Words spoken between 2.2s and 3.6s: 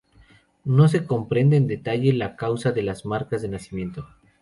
causa de las marcas de